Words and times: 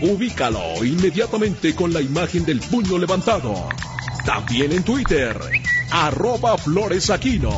Ubícalo 0.00 0.84
inmediatamente 0.84 1.74
con 1.74 1.92
la 1.92 2.00
imagen 2.00 2.44
del 2.44 2.60
puño 2.60 2.98
levantado. 2.98 3.68
También 4.24 4.70
en 4.70 4.84
Twitter, 4.84 5.36
arroba 5.90 6.56
floresaquino. 6.56 7.50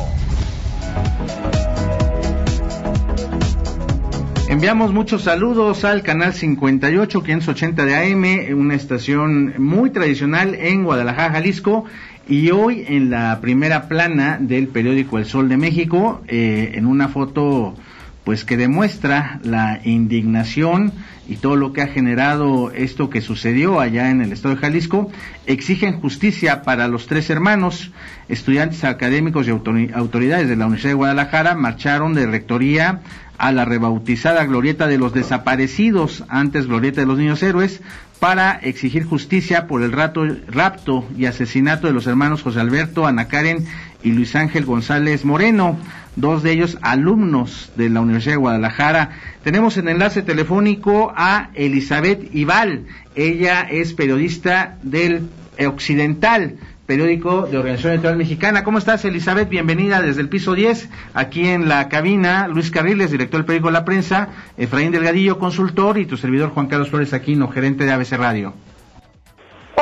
Enviamos 4.49 4.91
muchos 4.91 5.21
saludos 5.21 5.85
al 5.85 6.01
canal 6.01 6.33
58, 6.33 7.21
580 7.21 7.85
de 7.85 7.95
AM, 7.95 8.59
una 8.59 8.73
estación 8.73 9.53
muy 9.59 9.91
tradicional 9.91 10.55
en 10.55 10.83
Guadalajara, 10.83 11.33
Jalisco. 11.33 11.85
Y 12.27 12.49
hoy 12.49 12.85
en 12.87 13.11
la 13.11 13.39
primera 13.39 13.87
plana 13.87 14.39
del 14.41 14.67
periódico 14.67 15.19
El 15.19 15.25
Sol 15.25 15.47
de 15.47 15.57
México, 15.57 16.21
eh, 16.27 16.71
en 16.73 16.87
una 16.87 17.07
foto 17.07 17.75
pues 18.23 18.45
que 18.45 18.57
demuestra 18.57 19.39
la 19.43 19.79
indignación 19.83 20.93
y 21.27 21.37
todo 21.37 21.55
lo 21.55 21.73
que 21.73 21.81
ha 21.81 21.87
generado 21.87 22.71
esto 22.71 23.09
que 23.09 23.21
sucedió 23.21 23.79
allá 23.79 24.09
en 24.09 24.21
el 24.21 24.31
estado 24.31 24.55
de 24.55 24.61
Jalisco, 24.61 25.09
exigen 25.45 25.99
justicia 25.99 26.61
para 26.61 26.87
los 26.87 27.07
tres 27.07 27.29
hermanos, 27.29 27.91
estudiantes 28.27 28.83
académicos 28.83 29.47
y 29.47 29.51
autoridades 29.51 30.49
de 30.49 30.55
la 30.55 30.65
Universidad 30.65 30.91
de 30.91 30.95
Guadalajara 30.95 31.55
marcharon 31.55 32.13
de 32.13 32.27
rectoría 32.27 32.99
a 33.37 33.51
la 33.51 33.65
rebautizada 33.65 34.45
Glorieta 34.45 34.87
de 34.87 34.99
los 34.99 35.13
Desaparecidos, 35.13 36.23
antes 36.27 36.67
Glorieta 36.67 37.01
de 37.01 37.07
los 37.07 37.17
Niños 37.17 37.41
Héroes, 37.41 37.81
para 38.19 38.51
exigir 38.51 39.03
justicia 39.03 39.65
por 39.65 39.81
el 39.81 39.91
rato, 39.91 40.23
rapto 40.47 41.07
y 41.17 41.25
asesinato 41.25 41.87
de 41.87 41.93
los 41.93 42.05
hermanos 42.05 42.43
José 42.43 42.59
Alberto, 42.59 43.07
Ana 43.07 43.27
Karen 43.27 43.65
y 44.03 44.11
Luis 44.11 44.35
Ángel 44.35 44.65
González 44.65 45.25
Moreno, 45.25 45.77
dos 46.15 46.43
de 46.43 46.51
ellos 46.51 46.77
alumnos 46.81 47.71
de 47.75 47.89
la 47.89 48.01
Universidad 48.01 48.33
de 48.33 48.39
Guadalajara. 48.39 49.11
Tenemos 49.43 49.77
en 49.77 49.87
enlace 49.87 50.21
telefónico 50.21 51.13
a 51.15 51.49
Elizabeth 51.53 52.33
Ibal. 52.33 52.85
Ella 53.15 53.61
es 53.61 53.93
periodista 53.93 54.77
del 54.83 55.29
Occidental 55.59 56.57
periódico 56.91 57.47
de 57.47 57.57
Organización 57.57 57.93
Editorial 57.93 58.17
Mexicana. 58.17 58.65
¿Cómo 58.65 58.77
estás, 58.77 59.05
Elizabeth? 59.05 59.47
Bienvenida 59.47 60.01
desde 60.01 60.19
el 60.19 60.27
piso 60.27 60.55
10, 60.55 60.89
aquí 61.13 61.47
en 61.47 61.69
la 61.69 61.87
cabina. 61.87 62.49
Luis 62.49 62.69
Carriles, 62.69 63.11
director 63.11 63.39
del 63.39 63.45
periódico 63.45 63.71
La 63.71 63.85
Prensa, 63.85 64.27
Efraín 64.57 64.91
Delgadillo, 64.91 65.39
consultor, 65.39 65.97
y 65.97 66.05
tu 66.05 66.17
servidor 66.17 66.49
Juan 66.49 66.67
Carlos 66.67 66.89
Flores 66.89 67.13
Aquino, 67.13 67.47
gerente 67.47 67.85
de 67.85 67.93
ABC 67.93 68.11
Radio. 68.17 68.53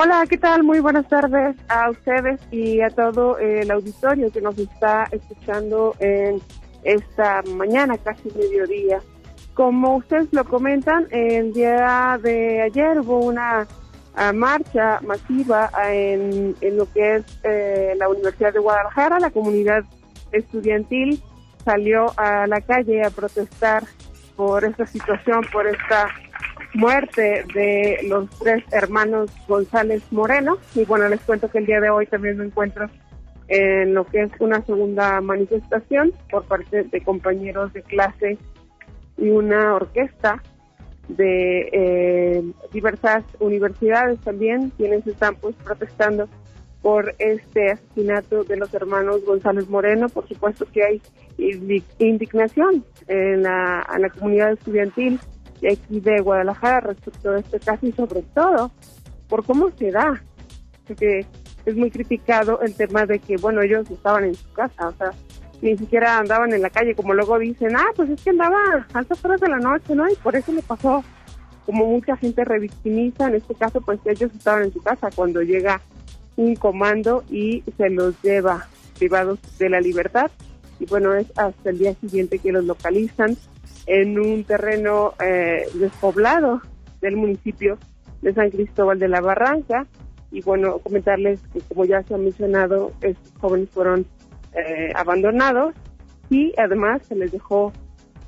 Hola, 0.02 0.25
¿qué 0.30 0.38
tal? 0.38 0.64
Muy 0.64 0.80
buenas 0.80 1.09
tardes 1.09 1.58
a 1.67 1.89
ustedes 1.89 2.39
y 2.52 2.80
a 2.80 2.89
todo 2.89 3.38
el 3.38 3.69
auditorio 3.69 4.31
que 4.31 4.39
nos 4.39 4.58
está 4.58 5.05
escuchando 5.11 5.94
en 6.00 6.42
esta 6.83 7.42
mañana, 7.53 7.97
casi 7.97 8.30
mediodía. 8.33 9.02
Como 9.53 9.97
ustedes 9.97 10.30
lo 10.31 10.45
comentan, 10.45 11.05
el 11.11 11.52
día 11.52 12.17
de 12.23 12.61
ayer 12.61 13.02
hubo 13.02 13.20
una 13.20 13.67
marcha 14.33 15.02
masiva 15.02 15.70
en, 15.92 16.55
en, 16.61 16.77
lo 16.77 16.89
que 16.94 17.16
es 17.16 17.25
eh, 17.44 17.94
la 17.97 18.08
Universidad 18.08 18.53
de 18.53 18.59
Guadalajara. 18.59 19.20
La 19.20 19.31
comunidad 19.31 19.83
estudiantil 20.31 21.22
salió 21.66 22.14
a 22.16 22.47
la 22.47 22.61
calle 22.61 23.03
a 23.03 23.09
protestar 23.09 23.83
por 24.38 24.64
esta 24.64 24.86
situación, 24.86 25.42
por 25.52 25.67
esta 25.67 26.08
muerte 26.73 27.45
de 27.53 27.99
los 28.07 28.30
tres 28.39 28.63
hermanos 28.71 29.31
González 29.47 30.03
Moreno. 30.11 30.57
Y 30.75 30.85
bueno, 30.85 31.07
les 31.09 31.21
cuento 31.21 31.49
que 31.49 31.59
el 31.59 31.65
día 31.65 31.80
de 31.80 31.89
hoy 31.89 32.05
también 32.07 32.37
me 32.37 32.45
encuentro 32.45 32.87
en 33.47 33.93
lo 33.95 34.05
que 34.05 34.21
es 34.21 34.31
una 34.39 34.61
segunda 34.61 35.19
manifestación 35.21 36.13
por 36.29 36.45
parte 36.45 36.83
de 36.83 37.02
compañeros 37.02 37.73
de 37.73 37.81
clase 37.81 38.37
y 39.17 39.29
una 39.29 39.75
orquesta 39.75 40.41
de 41.08 41.69
eh, 41.73 42.43
diversas 42.71 43.23
universidades 43.39 44.19
también, 44.21 44.71
quienes 44.77 45.05
están 45.08 45.35
pues 45.35 45.55
protestando 45.55 46.29
por 46.81 47.15
este 47.19 47.71
asesinato 47.71 48.43
de 48.43 48.58
los 48.58 48.73
hermanos 48.73 49.25
González 49.25 49.67
Moreno. 49.67 50.08
Por 50.08 50.27
supuesto 50.27 50.65
que 50.71 50.83
hay 50.83 51.02
indignación 51.97 52.85
en 53.08 53.43
la, 53.43 54.11
comunidad 54.17 54.53
estudiantil 54.53 55.19
aquí 55.67 55.99
de 55.99 56.21
Guadalajara 56.21 56.80
respecto 56.80 57.31
a 57.31 57.39
este 57.39 57.59
caso 57.59 57.86
y 57.86 57.92
sobre 57.92 58.21
todo 58.21 58.71
por 59.27 59.45
cómo 59.45 59.70
se 59.77 59.92
da, 59.92 60.21
porque 60.87 61.25
es 61.65 61.75
muy 61.75 61.92
criticado 61.92 62.61
el 62.61 62.73
tema 62.73 63.05
de 63.05 63.20
que, 63.20 63.37
bueno, 63.37 63.61
ellos 63.61 63.89
estaban 63.92 64.23
en 64.23 64.36
su 64.36 64.52
casa, 64.53 64.87
o 64.87 64.93
sea, 64.93 65.11
ni 65.61 65.77
siquiera 65.77 66.17
andaban 66.17 66.53
en 66.53 66.61
la 66.61 66.70
calle, 66.70 66.95
como 66.95 67.14
luego 67.14 67.37
dicen, 67.37 67.75
ah, 67.75 67.92
pues 67.95 68.09
es 68.09 68.21
que 68.21 68.30
andaba 68.30 68.58
a 68.93 68.97
altas 68.97 69.23
horas 69.23 69.42
de 69.42 69.49
la 69.49 69.59
noche, 69.59 69.93
¿no? 69.93 70.09
Y 70.09 70.15
por 70.15 70.36
eso 70.36 70.52
le 70.52 70.61
pasó, 70.61 71.03
como 71.65 71.86
mucha 71.86 72.15
gente 72.17 72.45
revictimiza, 72.45 73.27
en 73.27 73.36
este 73.36 73.55
caso, 73.55 73.81
pues 73.81 73.99
ellos 74.05 74.31
estaban 74.33 74.64
en 74.64 74.73
su 74.73 74.81
casa 74.81 75.09
cuando 75.14 75.41
llega 75.41 75.81
un 76.37 76.55
comando 76.55 77.23
y 77.30 77.64
se 77.77 77.89
los 77.89 78.20
lleva 78.21 78.67
privados 78.97 79.39
de 79.58 79.70
la 79.70 79.81
libertad. 79.81 80.31
Y 80.79 80.85
bueno, 80.85 81.13
es 81.13 81.27
hasta 81.37 81.69
el 81.69 81.77
día 81.77 81.93
siguiente 81.95 82.39
que 82.39 82.51
los 82.51 82.63
localizan 82.63 83.35
en 83.85 84.19
un 84.19 84.43
terreno 84.43 85.13
eh, 85.19 85.67
despoblado 85.73 86.61
del 87.01 87.17
municipio 87.17 87.77
de 88.21 88.33
San 88.33 88.49
Cristóbal 88.49 88.99
de 88.99 89.07
la 89.07 89.21
Barranca. 89.21 89.85
Y 90.31 90.41
bueno, 90.41 90.79
comentarles 90.79 91.39
que 91.53 91.59
como 91.61 91.85
ya 91.85 92.03
se 92.03 92.13
ha 92.13 92.17
mencionado, 92.17 92.91
estos 93.01 93.33
jóvenes 93.39 93.69
fueron 93.71 94.05
eh, 94.53 94.91
abandonados 94.95 95.73
y 96.29 96.53
además 96.57 97.01
se 97.07 97.15
les 97.15 97.31
dejó 97.31 97.73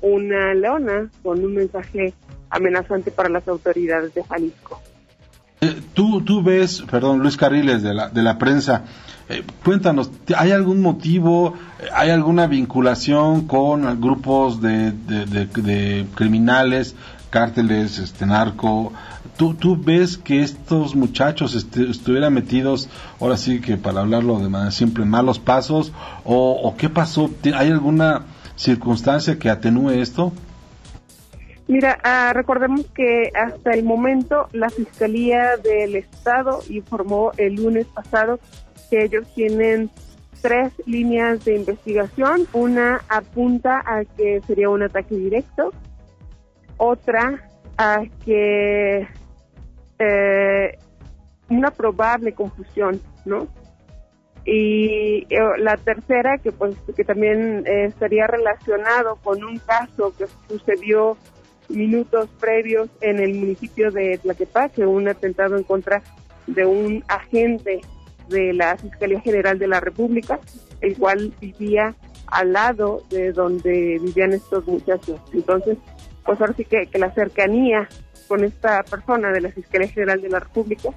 una 0.00 0.52
leona 0.54 1.10
con 1.22 1.44
un 1.44 1.54
mensaje 1.54 2.12
amenazante 2.50 3.10
para 3.10 3.28
las 3.28 3.46
autoridades 3.48 4.12
de 4.14 4.24
Jalisco. 4.24 4.80
Eh, 5.62 5.80
tú, 5.94 6.22
tú 6.22 6.42
ves, 6.42 6.82
perdón, 6.90 7.20
Luis 7.20 7.36
Carriles 7.36 7.82
de 7.82 7.94
la, 7.94 8.08
de 8.08 8.22
la 8.22 8.36
prensa, 8.36 8.82
eh, 9.28 9.44
cuéntanos, 9.64 10.10
¿hay 10.36 10.50
algún 10.50 10.82
motivo, 10.82 11.54
hay 11.94 12.10
alguna 12.10 12.48
vinculación 12.48 13.46
con 13.46 14.00
grupos 14.00 14.60
de, 14.60 14.90
de 14.90 16.06
criminales, 16.14 16.96
cárteles, 17.30 17.98
este 17.98 18.26
narco? 18.26 18.92
¿Tú, 19.36 19.54
¿Tú 19.54 19.76
ves 19.82 20.18
que 20.18 20.42
estos 20.42 20.94
muchachos 20.94 21.54
estuvieran 21.54 22.34
metidos, 22.34 22.88
ahora 23.20 23.36
sí 23.36 23.60
que 23.60 23.76
para 23.76 24.00
hablarlo 24.00 24.38
de 24.40 24.48
manera 24.48 24.70
simple, 24.70 25.04
malos 25.04 25.38
pasos? 25.38 25.92
¿O, 26.24 26.74
qué 26.76 26.88
pasó? 26.88 27.30
¿Hay 27.54 27.70
alguna 27.70 28.26
circunstancia 28.56 29.38
que 29.38 29.48
atenúe 29.48 29.90
esto? 29.90 30.32
Mira, 31.68 31.98
ah, 32.02 32.32
recordemos 32.34 32.86
que 32.94 33.30
hasta 33.34 33.70
el 33.70 33.84
momento 33.84 34.48
la 34.52 34.68
Fiscalía 34.68 35.56
del 35.56 35.96
Estado 35.96 36.60
informó 36.68 37.32
el 37.36 37.54
lunes 37.54 37.86
pasado 37.86 38.40
que 38.90 39.04
ellos 39.04 39.26
tienen 39.34 39.90
tres 40.42 40.72
líneas 40.86 41.44
de 41.44 41.56
investigación. 41.56 42.46
Una 42.52 43.00
apunta 43.08 43.82
a 43.86 44.04
que 44.04 44.42
sería 44.46 44.68
un 44.68 44.82
ataque 44.82 45.14
directo, 45.14 45.72
otra 46.76 47.48
a 47.78 48.02
que 48.24 49.08
eh, 49.98 50.78
una 51.48 51.70
probable 51.70 52.32
confusión, 52.32 53.00
¿no? 53.24 53.46
Y 54.44 55.26
eh, 55.30 55.38
la 55.58 55.76
tercera, 55.76 56.38
que 56.38 56.50
pues 56.50 56.74
que 56.96 57.04
también 57.04 57.64
eh, 57.66 57.84
estaría 57.84 58.26
relacionado 58.26 59.16
con 59.22 59.44
un 59.44 59.58
caso 59.58 60.12
que 60.18 60.26
sucedió 60.48 61.16
minutos 61.72 62.28
previos 62.40 62.88
en 63.00 63.18
el 63.18 63.34
municipio 63.34 63.90
de 63.90 64.18
Tlaquepaque, 64.18 64.86
un 64.86 65.08
atentado 65.08 65.56
en 65.56 65.64
contra 65.64 66.02
de 66.46 66.64
un 66.66 67.04
agente 67.08 67.80
de 68.28 68.52
la 68.52 68.76
Fiscalía 68.76 69.20
General 69.20 69.58
de 69.58 69.68
la 69.68 69.80
República, 69.80 70.38
el 70.80 70.96
cual 70.96 71.32
vivía 71.40 71.94
al 72.26 72.52
lado 72.52 73.02
de 73.10 73.32
donde 73.32 73.98
vivían 74.02 74.32
estos 74.32 74.66
muchachos. 74.66 75.20
Entonces, 75.32 75.78
pues 76.24 76.40
ahora 76.40 76.54
sí 76.56 76.64
que, 76.64 76.86
que 76.86 76.98
la 76.98 77.12
cercanía 77.12 77.88
con 78.28 78.44
esta 78.44 78.82
persona 78.84 79.30
de 79.30 79.40
la 79.40 79.50
Fiscalía 79.50 79.88
General 79.88 80.20
de 80.20 80.30
la 80.30 80.40
República, 80.40 80.90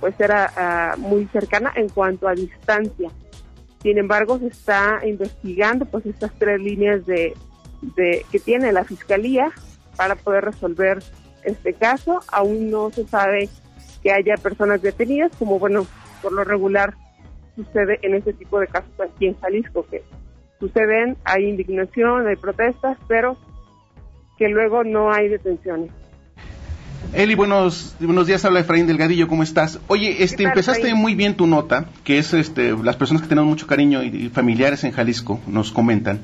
pues 0.00 0.18
era 0.18 0.50
ah, 0.56 0.94
muy 0.96 1.26
cercana 1.26 1.72
en 1.76 1.88
cuanto 1.88 2.26
a 2.26 2.34
distancia. 2.34 3.10
Sin 3.82 3.98
embargo, 3.98 4.38
se 4.38 4.46
está 4.46 5.00
investigando 5.04 5.84
pues 5.84 6.06
estas 6.06 6.32
tres 6.38 6.60
líneas 6.60 7.04
de, 7.06 7.34
de 7.96 8.24
que 8.30 8.38
tiene 8.38 8.72
la 8.72 8.84
Fiscalía 8.84 9.52
para 10.00 10.14
poder 10.14 10.46
resolver 10.46 11.02
este 11.44 11.74
caso. 11.74 12.20
Aún 12.32 12.70
no 12.70 12.90
se 12.90 13.06
sabe 13.06 13.50
que 14.02 14.10
haya 14.10 14.34
personas 14.42 14.80
detenidas, 14.80 15.30
como 15.38 15.58
bueno, 15.58 15.86
por 16.22 16.32
lo 16.32 16.42
regular 16.42 16.94
sucede 17.54 17.98
en 18.00 18.14
este 18.14 18.32
tipo 18.32 18.58
de 18.58 18.66
casos 18.66 18.98
aquí 18.98 19.26
en 19.26 19.38
Jalisco, 19.38 19.84
que 19.90 20.02
suceden, 20.58 21.18
hay 21.24 21.50
indignación, 21.50 22.26
hay 22.26 22.36
protestas, 22.36 22.96
pero 23.08 23.36
que 24.38 24.48
luego 24.48 24.84
no 24.84 25.12
hay 25.12 25.28
detenciones. 25.28 25.90
Eli, 27.12 27.34
buenos, 27.34 27.94
buenos 28.00 28.26
días, 28.26 28.42
habla 28.46 28.60
Efraín 28.60 28.86
Delgadillo, 28.86 29.28
¿cómo 29.28 29.42
estás? 29.42 29.80
Oye, 29.88 30.24
este, 30.24 30.44
empezaste 30.44 30.94
muy 30.94 31.14
bien 31.14 31.36
tu 31.36 31.46
nota, 31.46 31.90
que 32.04 32.16
es 32.16 32.32
este, 32.32 32.74
las 32.82 32.96
personas 32.96 33.22
que 33.22 33.28
tenemos 33.28 33.50
mucho 33.50 33.66
cariño 33.66 34.02
y 34.02 34.30
familiares 34.30 34.82
en 34.84 34.92
Jalisco 34.92 35.40
nos 35.46 35.70
comentan. 35.72 36.20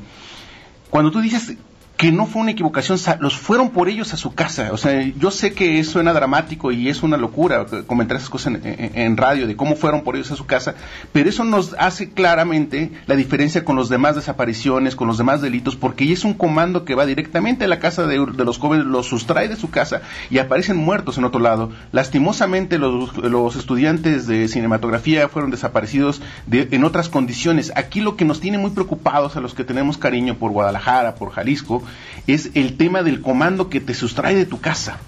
Cuando 0.89 1.11
tú 1.11 1.21
dices 1.21 1.59
que 1.97 2.13
no 2.13 2.27
fue 2.27 2.43
una 2.43 2.51
equivocación, 2.51 2.99
los 3.21 3.37
fueron 3.39 3.71
por 3.71 3.89
ellos 3.89 4.13
a 4.13 4.19
su 4.19 4.35
casa. 4.35 4.71
O 4.73 4.77
sea, 4.77 5.01
yo 5.19 5.31
sé 5.31 5.55
que 5.55 5.83
suena 5.83 6.13
dramático 6.13 6.71
y 6.71 6.89
es 6.89 7.03
una 7.03 7.17
locura 7.17 7.65
comentar 7.87 8.19
esas 8.19 8.29
cosas 8.29 8.59
en, 8.63 9.17
radio 9.17 9.47
de 9.47 9.57
cómo 9.57 9.77
fueron 9.77 10.03
por 10.03 10.15
ellos 10.15 10.31
a 10.31 10.37
su 10.37 10.45
casa, 10.45 10.75
pero 11.13 11.31
eso 11.31 11.45
nos 11.45 11.75
hace 11.79 12.11
claramente 12.11 12.91
la 13.07 13.17
diferencia 13.17 13.65
con 13.65 13.77
los 13.77 13.89
demás 13.89 14.15
desapariciones, 14.15 14.95
con 14.95 15.09
los 15.09 15.17
demás 15.17 15.41
delitos, 15.41 15.75
porque 15.77 16.13
es 16.13 16.25
un 16.25 16.35
comando 16.35 16.85
que 16.85 16.95
va 16.95 17.07
directamente 17.07 17.65
a 17.65 17.69
la 17.69 17.79
casa 17.79 18.07
de, 18.07 18.19
los 18.19 18.59
jóvenes, 18.59 18.85
los 18.85 19.07
sustrae 19.07 19.49
de 19.49 19.57
su 19.57 19.71
casa 19.71 20.03
y 20.29 20.39
aparecen 20.39 20.77
muertos 20.77 21.17
en 21.17 21.25
otro 21.25 21.41
lado. 21.41 21.71
Lastimosamente 21.93 22.79
los, 22.79 23.57
estudiantes 23.57 24.27
de 24.27 24.49
cinematografía 24.49 25.29
fueron 25.29 25.51
desaparecidos 25.51 26.21
en 26.51 26.85
otras 26.85 27.09
condiciones. 27.09 27.73
Aquí 27.75 28.01
lo 28.01 28.17
que 28.17 28.27
nos 28.27 28.41
tiene 28.41 28.59
muy 28.59 28.73
preocupados 28.73 29.37
a 29.37 29.41
los 29.41 29.55
que 29.55 29.65
tenemos 29.65 29.97
cariño 29.97 30.35
por 30.35 30.51
Guadalajara, 30.51 31.15
por 31.15 31.31
Jalisco, 31.31 31.83
es 32.27 32.51
el 32.55 32.77
tema 32.77 33.03
del 33.03 33.21
comando 33.21 33.69
que 33.69 33.81
te 33.81 33.95
sustrae 33.95 34.35
de 34.35 34.47
tu 34.47 34.61
casa. 34.61 34.99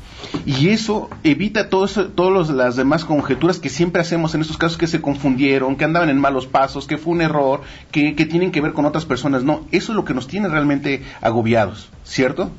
Y 0.45 0.71
eso 0.71 1.09
evita 1.25 1.71
todas 1.71 2.51
las 2.51 2.77
demás 2.77 3.05
conjeturas 3.05 3.59
que 3.59 3.69
siempre 3.69 4.01
hacemos 4.01 4.35
en 4.35 4.41
estos 4.41 4.59
casos 4.59 4.77
que 4.77 4.87
se 4.87 5.01
confundieron, 5.01 5.77
que 5.77 5.85
andaban 5.85 6.11
en 6.11 6.19
malos 6.19 6.47
pasos, 6.47 6.87
que 6.87 6.99
fue 6.99 7.15
un 7.15 7.23
error, 7.23 7.61
que, 7.91 8.13
tienen 8.13 8.51
que 8.51 8.61
ver 8.61 8.73
con 8.73 8.85
otras 8.85 9.05
personas. 9.05 9.45
No, 9.45 9.67
eso 9.71 9.93
es 9.93 9.97
lo 9.97 10.05
que 10.05 10.15
nos 10.15 10.27
tiene 10.27 10.49
realmente 10.49 11.03
agobiados, 11.21 11.91
¿cierto? 12.05 12.51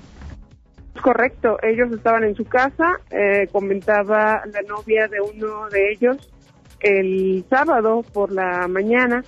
Correcto, 1.02 1.58
ellos 1.62 1.92
estaban 1.94 2.24
en 2.24 2.36
su 2.36 2.44
casa, 2.44 3.00
eh, 3.10 3.48
comentaba 3.52 4.42
la 4.52 4.62
novia 4.68 5.08
de 5.08 5.22
uno 5.22 5.70
de 5.70 5.92
ellos 5.92 6.18
el 6.82 7.46
sábado 7.50 8.04
por 8.14 8.32
la 8.32 8.68
mañana 8.68 9.24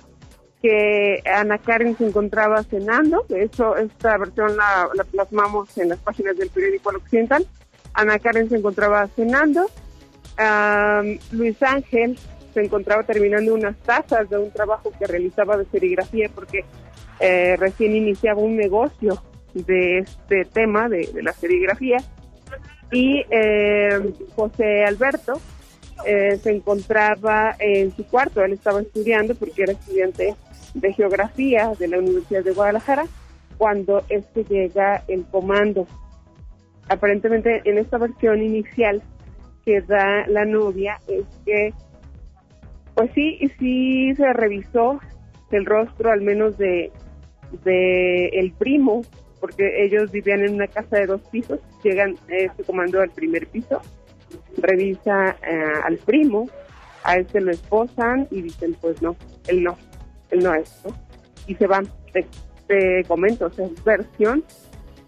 que 0.62 1.22
Ana 1.26 1.58
Karen 1.58 1.96
se 1.98 2.06
encontraba 2.06 2.62
cenando, 2.62 3.26
de 3.28 3.44
hecho 3.44 3.76
esta 3.76 4.16
versión 4.16 4.56
la, 4.56 4.88
plasmamos 5.10 5.76
en 5.76 5.88
las 5.88 5.98
páginas 5.98 6.36
del 6.36 6.50
periódico 6.50 6.90
Al 6.90 6.96
Occidental, 6.96 7.46
Ana 7.94 8.18
Karen 8.18 8.48
se 8.48 8.56
encontraba 8.56 9.08
cenando, 9.08 9.66
Luis 11.32 11.62
Ángel 11.62 12.16
se 12.54 12.60
encontraba 12.60 13.02
terminando 13.02 13.54
unas 13.54 13.76
tazas 13.78 14.28
de 14.30 14.38
un 14.38 14.50
trabajo 14.50 14.92
que 14.98 15.06
realizaba 15.06 15.56
de 15.56 15.64
serigrafía 15.66 16.30
porque 16.34 16.64
eh, 17.20 17.56
recién 17.58 17.94
iniciaba 17.94 18.40
un 18.40 18.56
negocio 18.56 19.22
de 19.54 19.98
este 19.98 20.44
tema 20.44 20.88
de, 20.88 21.08
la 21.22 21.32
serigrafía. 21.32 21.98
Y 22.90 23.24
eh, 23.30 24.12
José 24.34 24.84
Alberto 24.84 25.40
eh, 26.04 26.36
se 26.42 26.50
encontraba 26.50 27.54
en 27.58 27.94
su 27.94 28.04
cuarto, 28.06 28.42
él 28.42 28.52
estaba 28.52 28.80
estudiando 28.80 29.34
porque 29.34 29.62
era 29.62 29.72
estudiante 29.72 30.34
de 30.74 30.92
Geografía 30.92 31.72
de 31.78 31.88
la 31.88 31.98
Universidad 31.98 32.44
de 32.44 32.52
Guadalajara 32.52 33.04
cuando 33.58 34.02
este 34.08 34.44
llega 34.44 35.04
el 35.08 35.24
comando. 35.26 35.86
Aparentemente 36.88 37.62
en 37.64 37.78
esta 37.78 37.98
versión 37.98 38.42
inicial 38.42 39.02
que 39.64 39.80
da 39.82 40.26
la 40.26 40.44
novia 40.44 40.98
es 41.06 41.24
que 41.44 41.72
pues 42.94 43.10
sí, 43.14 43.38
sí 43.58 44.14
se 44.16 44.32
revisó 44.32 45.00
el 45.50 45.64
rostro 45.64 46.10
al 46.10 46.22
menos 46.22 46.58
de, 46.58 46.90
de 47.64 48.26
el 48.28 48.52
primo, 48.52 49.02
porque 49.40 49.84
ellos 49.84 50.10
vivían 50.10 50.42
en 50.42 50.54
una 50.54 50.66
casa 50.66 50.96
de 50.96 51.06
dos 51.06 51.22
pisos, 51.30 51.60
llegan 51.82 52.16
este 52.28 52.64
comando 52.64 53.00
al 53.00 53.10
primer 53.10 53.46
piso, 53.46 53.80
revisa 54.56 55.36
eh, 55.46 55.72
al 55.84 55.98
primo, 55.98 56.48
a 57.04 57.22
se 57.24 57.40
lo 57.40 57.50
esposan 57.50 58.28
y 58.30 58.42
dicen 58.42 58.76
pues 58.80 59.00
no, 59.02 59.16
él 59.48 59.62
no, 59.62 59.76
no 60.40 60.54
esto, 60.54 60.94
y 61.46 61.54
se 61.54 61.66
van, 61.66 61.88
te, 62.12 63.04
comento, 63.06 63.46
es 63.48 63.84
versión 63.84 64.44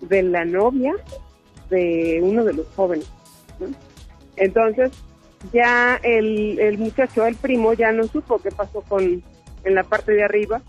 de 0.01 0.23
la 0.23 0.45
novia 0.45 0.95
de 1.71 2.21
uno 2.23 2.45
de 2.45 2.53
los 2.53 2.67
jóvenes. 2.77 3.09
Entonces, 4.37 4.91
ya 5.53 5.97
el, 6.03 6.59
el 6.59 6.79
muchacho, 6.79 7.25
el 7.25 7.37
primo, 7.37 7.73
ya 7.73 7.93
no 7.93 8.05
supo 8.05 8.39
qué 8.39 8.51
pasó 8.51 8.83
con 8.83 9.23
en 9.65 9.75
la 9.75 9.85
parte 9.85 10.13
de 10.13 10.23
arriba, 10.23 10.61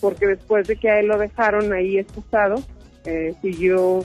porque 0.00 0.26
después 0.26 0.66
de 0.66 0.76
que 0.76 0.90
a 0.90 0.98
él 0.98 1.06
lo 1.06 1.18
dejaron 1.18 1.72
ahí 1.72 1.98
esposado, 1.98 2.56
eh, 3.04 3.34
siguió 3.40 4.04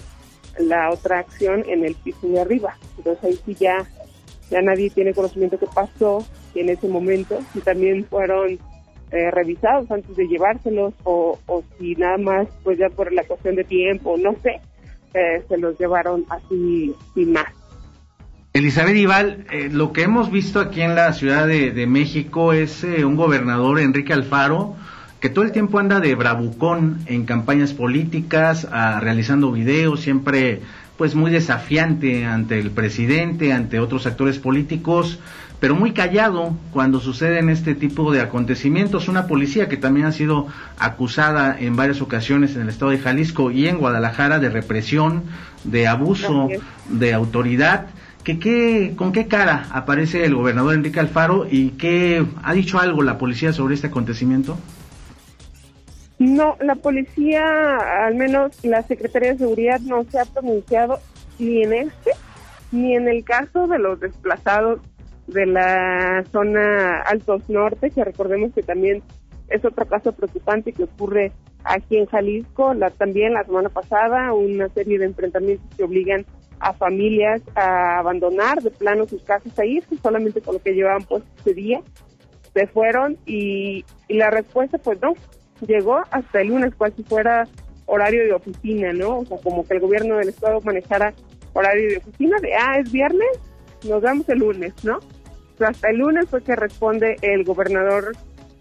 la 0.60 0.92
otra 0.92 1.20
acción 1.20 1.64
en 1.68 1.86
el 1.86 1.96
piso 1.96 2.28
de 2.28 2.40
arriba. 2.40 2.78
Entonces 2.98 3.24
ahí 3.24 3.40
sí 3.46 3.56
ya, 3.60 3.86
ya 4.50 4.62
nadie 4.62 4.90
tiene 4.90 5.14
conocimiento 5.14 5.58
qué 5.58 5.68
pasó 5.74 6.26
en 6.56 6.70
ese 6.70 6.88
momento, 6.88 7.40
y 7.54 7.60
también 7.60 8.06
fueron 8.06 8.60
eh, 9.12 9.32
revisados 9.32 9.90
antes 9.90 10.16
de 10.16 10.28
llevárselos 10.28 10.94
o, 11.04 11.40
si 11.80 11.96
nada 11.96 12.18
más, 12.18 12.48
pues 12.64 12.78
ya 12.78 12.90
por 12.90 13.12
la 13.14 13.24
cuestión 13.24 13.56
de 13.56 13.64
tiempo, 13.64 14.18
no 14.18 14.36
sé, 14.44 14.60
eh, 15.14 15.44
se 15.48 15.58
los 15.58 15.80
llevaron 15.80 16.26
así 16.30 16.94
sin 17.14 17.32
más. 17.32 17.48
Elizabeth 18.54 18.96
Ival, 18.96 19.46
eh, 19.52 19.70
lo 19.72 19.94
que 19.94 20.04
hemos 20.04 20.32
visto 20.32 20.60
aquí 20.60 20.82
en 20.82 20.96
la 20.96 21.14
Ciudad 21.14 21.48
de, 21.48 21.88
México 21.88 22.54
es 22.54 22.84
un 22.84 23.16
gobernador, 23.16 23.80
Enrique 23.80 24.14
Alfaro, 24.14 24.76
que 25.20 25.30
todo 25.30 25.46
el 25.46 25.52
tiempo 25.52 25.80
anda 25.80 26.00
de 26.00 26.16
bravucón 26.16 27.00
en 27.06 27.26
campañas 27.26 27.74
políticas, 27.74 28.68
ah, 28.72 29.00
realizando 29.02 29.52
videos, 29.52 30.02
siempre 30.02 30.62
pues 30.98 31.16
muy 31.16 31.32
desafiante 31.32 32.26
ante 32.26 32.60
el 32.60 32.72
presidente, 32.72 33.54
ante 33.54 33.80
otros 33.80 34.08
actores 34.08 34.40
políticos 34.40 35.20
pero 35.60 35.76
muy 35.76 35.92
callado 35.92 36.56
cuando 36.72 37.00
suceden 37.00 37.50
este 37.50 37.74
tipo 37.74 38.12
de 38.12 38.22
acontecimientos. 38.22 39.08
Una 39.08 39.28
policía 39.28 39.68
que 39.68 39.78
también 39.78 40.06
ha 40.06 40.12
sido 40.12 40.48
acusada 40.78 41.58
en 41.60 41.76
varias 41.76 42.02
ocasiones 42.02 42.56
en 42.56 42.64
el 42.64 42.70
estado 42.70 42.92
de 42.92 43.00
Jalisco 43.00 43.50
y 43.52 43.68
en 43.68 43.80
Guadalajara 43.80 44.40
de 44.40 44.50
represión, 44.50 45.24
de 45.64 45.88
abuso 45.88 46.50
de 46.90 47.14
autoridad. 47.14 47.88
¿Qué, 48.24 48.40
qué, 48.40 48.94
¿Con 48.96 49.14
qué 49.14 49.28
cara 49.28 49.68
aparece 49.72 50.26
el 50.26 50.36
gobernador 50.36 50.76
Enrique 50.76 51.00
Alfaro 51.00 51.48
y 51.50 51.70
qué 51.72 52.26
ha 52.44 52.54
dicho 52.54 52.80
algo 52.80 53.02
la 53.02 53.18
policía 53.18 53.54
sobre 53.54 53.74
este 53.74 53.88
acontecimiento? 53.88 54.58
No, 56.20 56.58
la 56.62 56.76
policía, 56.76 57.44
al 58.06 58.16
menos 58.16 58.64
la 58.64 58.82
Secretaría 58.82 59.34
de 59.34 59.38
Seguridad, 59.40 59.80
no 59.82 60.04
se 60.06 60.20
ha 60.20 60.26
pronunciado 60.26 61.00
ni 61.38 61.64
en 61.64 61.74
este 61.74 62.12
ni 62.72 62.96
en 62.96 63.08
el 63.08 63.24
caso 63.24 63.68
de 63.68 63.80
los 63.80 64.00
desplazados 64.00 64.82
de 65.28 65.46
la 65.46 66.24
zona 66.32 67.02
Altos 67.02 67.50
Norte, 67.50 67.92
que 67.92 68.04
recordemos 68.04 68.54
que 68.54 68.64
también 68.64 69.04
es 69.48 69.64
otro 69.64 69.86
caso 69.86 70.12
preocupante 70.12 70.74
que 70.74 70.84
ocurre 70.84 71.32
aquí 71.64 71.98
en 71.98 72.08
Jalisco. 72.08 72.74
La, 72.74 72.90
también 72.90 73.34
la 73.34 73.44
semana 73.44 73.70
pasada, 73.70 74.34
una 74.34 74.70
serie 74.70 75.00
de 75.00 75.06
enfrentamientos 75.06 75.68
que 75.76 75.84
obligan 75.84 76.26
a 76.60 76.74
familias 76.74 77.42
a 77.56 78.00
abandonar 78.00 78.62
de 78.62 78.72
plano 78.72 79.06
sus 79.06 79.24
casas, 79.24 79.58
a 79.60 79.66
irse 79.66 79.96
solamente 79.98 80.42
con 80.42 80.56
lo 80.56 80.62
que 80.62 80.74
llevaban 80.74 81.04
pues 81.04 81.24
ese 81.40 81.54
día. 81.54 81.82
Se 82.54 82.68
fueron 82.68 83.18
y, 83.26 83.86
y 84.08 84.18
la 84.18 84.32
respuesta 84.32 84.78
pues 84.78 85.00
no, 85.02 85.14
llegó 85.62 86.02
hasta 86.12 86.42
el 86.42 86.50
lunes, 86.50 86.76
cual 86.76 86.94
si 86.96 87.04
fuera 87.04 87.48
horario 87.86 88.24
de 88.24 88.34
oficina, 88.34 88.94
¿no? 88.94 89.20
O 89.20 89.26
sea, 89.26 89.38
como 89.38 89.66
que 89.66 89.76
el 89.76 89.80
gobierno 89.80 90.18
del 90.18 90.30
estado 90.30 90.62
manejara 90.62 91.14
horario 91.54 91.90
de 91.90 91.98
oficina 91.98 92.38
de, 92.42 92.54
ah, 92.54 92.80
es 92.80 92.92
viernes, 92.92 93.40
nos 93.88 94.02
vemos 94.02 94.28
el 94.30 94.40
lunes, 94.40 94.74
¿no? 94.84 95.00
hasta 95.66 95.90
el 95.90 95.98
lunes 95.98 96.28
fue 96.30 96.44
que 96.44 96.56
responde 96.56 97.18
el 97.22 97.44
gobernador 97.44 98.16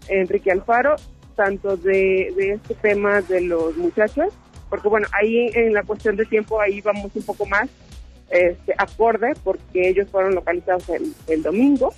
Enrique 0.07 0.51
Alfaro, 0.51 0.95
tanto 1.35 1.77
de, 1.77 2.29
este 2.53 2.73
tema 2.75 3.21
de 3.21 3.41
los 3.41 3.77
muchachos, 3.77 4.33
porque 4.69 4.87
bueno, 4.87 5.07
ahí 5.13 5.49
en 5.53 5.73
la 5.73 5.83
cuestión 5.83 6.15
de 6.15 6.25
tiempo 6.25 6.59
ahí 6.59 6.81
vamos 6.81 7.11
un 7.13 7.23
poco 7.23 7.45
más 7.45 7.69
este, 8.29 8.73
acorde, 8.77 9.33
porque 9.43 9.89
ellos 9.89 10.09
fueron 10.09 10.35
localizados 10.35 10.89
el, 10.89 11.13
el 11.27 11.43
domingo, 11.43 11.93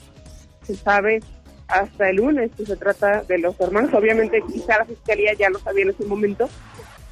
se 0.63 0.75
sabe 0.75 1.21
hasta 1.69 2.09
el 2.09 2.17
lunes 2.17 2.51
que 2.57 2.65
se 2.65 2.75
trata 2.75 3.23
de 3.23 3.37
los 3.37 3.59
hermanos, 3.59 3.93
obviamente 3.93 4.41
quizá 4.51 4.79
la 4.79 4.85
fiscalía 4.85 5.33
ya 5.33 5.49
lo 5.49 5.59
sabía 5.59 5.83
en 5.83 5.89
ese 5.91 6.05
momento, 6.05 6.49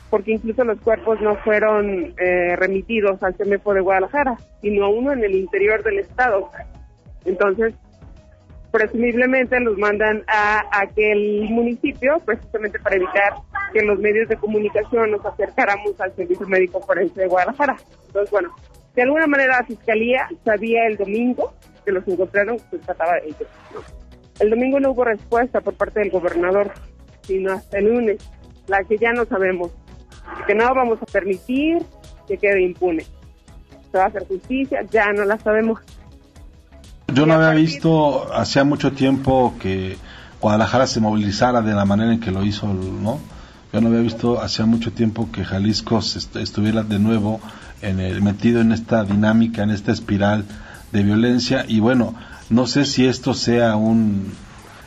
porque 0.09 0.31
incluso 0.31 0.63
los 0.63 0.79
cuerpos 0.81 1.21
no 1.21 1.35
fueron 1.37 2.15
eh, 2.17 2.55
remitidos 2.55 3.21
al 3.21 3.35
CEMEFO 3.35 3.73
de 3.73 3.81
Guadalajara, 3.81 4.37
sino 4.61 4.89
uno 4.89 5.13
en 5.13 5.23
el 5.23 5.35
interior 5.35 5.83
del 5.83 5.99
estado. 5.99 6.49
Entonces, 7.25 7.75
presumiblemente 8.71 9.59
los 9.59 9.77
mandan 9.77 10.23
a, 10.27 10.63
aquel 10.71 11.47
municipio 11.49 12.17
precisamente 12.25 12.79
para 12.79 12.95
evitar 12.95 13.33
que 13.73 13.81
los 13.83 13.99
medios 13.99 14.27
de 14.27 14.37
comunicación 14.37 15.11
nos 15.11 15.25
acercáramos 15.25 15.99
al 15.99 16.15
Servicio 16.15 16.47
Médico 16.47 16.81
Forense 16.81 17.21
de 17.21 17.27
Guadalajara. 17.27 17.77
Entonces, 18.07 18.31
bueno, 18.31 18.55
de 18.95 19.03
alguna 19.03 19.27
manera 19.27 19.59
la 19.59 19.65
Fiscalía 19.65 20.27
sabía 20.43 20.87
el 20.87 20.97
domingo 20.97 21.53
que 21.85 21.91
los 21.91 22.07
encontraron, 22.07 22.57
se 22.57 22.79
trataba 22.79 23.13
de 23.15 23.27
ellos. 23.27 23.47
El 24.39 24.49
domingo 24.49 24.79
no 24.79 24.91
hubo 24.91 25.03
respuesta 25.03 25.61
por 25.61 25.73
parte 25.73 25.99
del 25.99 26.11
gobernador, 26.11 26.73
sino 27.23 27.53
hasta 27.53 27.79
el 27.79 27.85
lunes, 27.85 28.17
la 28.67 28.83
que 28.83 28.97
ya 28.97 29.13
no 29.13 29.25
sabemos, 29.25 29.71
que 30.45 30.53
no 30.53 30.73
vamos 30.73 30.99
a 31.01 31.05
permitir 31.05 31.83
que 32.27 32.37
quede 32.37 32.61
impune. 32.61 33.05
Se 33.91 33.97
va 33.97 34.05
a 34.05 34.07
hacer 34.07 34.27
justicia, 34.27 34.83
ya 34.91 35.11
no 35.13 35.25
la 35.25 35.37
sabemos. 35.39 35.79
Yo 37.13 37.25
no 37.25 37.33
había 37.33 37.51
visto 37.51 38.31
hacía 38.33 38.63
mucho 38.63 38.91
tiempo 38.91 39.55
que 39.59 39.97
Guadalajara 40.41 40.87
se 40.87 40.99
movilizara 40.99 41.61
de 41.61 41.73
la 41.73 41.85
manera 41.85 42.13
en 42.13 42.19
que 42.19 42.31
lo 42.31 42.43
hizo, 42.43 42.67
¿no? 42.67 43.19
Yo 43.73 43.81
no 43.81 43.87
había 43.87 44.01
visto 44.01 44.41
hacía 44.41 44.65
mucho 44.65 44.91
tiempo 44.91 45.29
que 45.31 45.43
Jalisco 45.43 45.99
estuviera 45.99 46.83
de 46.83 46.99
nuevo 46.99 47.39
en 47.81 47.99
el, 47.99 48.21
metido 48.21 48.61
en 48.61 48.71
esta 48.71 49.03
dinámica, 49.03 49.63
en 49.63 49.71
esta 49.71 49.91
espiral 49.91 50.45
de 50.91 51.03
violencia 51.03 51.65
y 51.67 51.79
bueno, 51.79 52.15
no 52.49 52.67
sé 52.67 52.85
si 52.85 53.05
esto 53.05 53.33
sea 53.33 53.75
un 53.75 54.31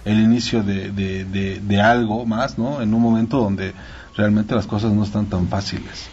el 0.04 0.18
inicio 0.18 0.62
de, 0.62 0.90
de, 0.90 1.60
de, 1.60 1.80
algo 1.80 2.24
más, 2.24 2.58
¿no? 2.58 2.80
En 2.80 2.94
un 2.94 3.02
momento 3.02 3.36
donde 3.36 3.72
realmente 4.16 4.54
las 4.54 4.66
cosas 4.66 4.92
no 4.92 5.04
están 5.04 5.26
tan 5.28 5.46
fáciles. 5.48 6.10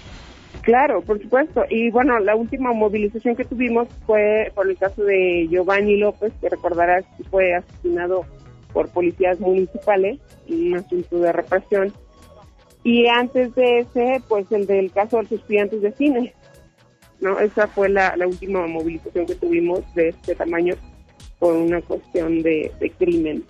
Claro, 0.62 1.02
por 1.02 1.22
supuesto. 1.22 1.64
Y 1.70 1.90
bueno, 1.92 2.20
la 2.20 2.36
última 2.36 2.74
movilización 2.74 3.38
que 3.38 3.46
tuvimos 3.46 3.88
fue 4.06 4.52
por 4.54 4.70
el 4.70 4.78
caso 4.78 5.04
de 5.04 5.48
Giovanni 5.50 5.98
López, 5.98 6.34
que 6.42 6.50
recordarás 6.50 7.06
que 7.18 7.24
fue 7.24 7.56
asesinado 7.56 8.26
por 8.74 8.90
policías 8.90 9.40
municipales 9.40 10.20
en 10.48 10.74
un 10.74 10.80
asunto 10.80 11.20
de 11.20 11.32
represión. 11.32 11.94
Y 12.84 13.08
antes 13.08 13.56
de 13.56 13.80
ese, 13.80 14.22
pues 14.28 14.52
el 14.52 14.68
del 14.68 14.92
caso 14.92 15.18
de 15.18 15.24
los 15.24 15.32
estudiantes 15.32 15.82
de 15.82 15.94
cine, 15.94 16.34
¿no? 17.22 17.40
Esa 17.40 17.68
fue 17.68 17.90
la, 17.90 18.14
última 18.28 18.68
movilización 18.68 19.26
que 19.26 19.36
tuvimos 19.36 19.82
de 19.96 20.10
este 20.10 20.36
tamaño 20.36 20.76
por 21.40 21.54
una 21.56 21.82
cuestión 21.82 22.42
de, 22.42 22.72
crimen. 22.98 23.44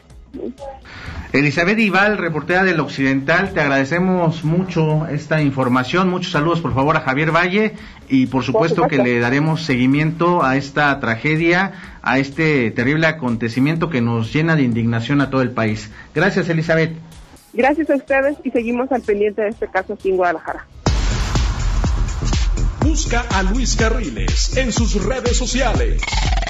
Elizabeth 1.31 1.79
Ival, 1.79 2.17
reportera 2.17 2.63
del 2.63 2.79
Occidental, 2.79 3.53
te 3.53 3.61
agradecemos 3.61 4.43
mucho 4.43 5.07
esta 5.07 5.41
información. 5.41 6.09
Muchos 6.09 6.31
saludos, 6.31 6.61
por 6.61 6.73
favor, 6.73 6.97
a 6.97 7.01
Javier 7.01 7.31
Valle 7.31 7.73
y, 8.09 8.27
por 8.27 8.43
supuesto, 8.43 8.87
que 8.87 8.97
le 8.97 9.19
daremos 9.19 9.63
seguimiento 9.63 10.43
a 10.43 10.57
esta 10.57 10.99
tragedia, 10.99 11.73
a 12.01 12.19
este 12.19 12.71
terrible 12.71 13.07
acontecimiento 13.07 13.89
que 13.89 14.01
nos 14.01 14.33
llena 14.33 14.55
de 14.55 14.63
indignación 14.63 15.21
a 15.21 15.29
todo 15.29 15.41
el 15.41 15.51
país. 15.51 15.91
Gracias, 16.13 16.49
Elizabeth. 16.49 16.91
Gracias 17.53 17.89
a 17.89 17.95
ustedes 17.95 18.37
y 18.43 18.51
seguimos 18.51 18.91
al 18.91 19.01
pendiente 19.01 19.41
de 19.41 19.49
este 19.49 19.67
caso 19.67 19.93
aquí 19.93 20.09
en 20.09 20.17
Guadalajara. 20.17 20.67
Busca 22.81 23.25
a 23.31 23.43
Luis 23.43 23.75
Carriles 23.75 24.55
en 24.57 24.71
sus 24.71 25.03
redes 25.03 25.35
sociales. 25.35 26.01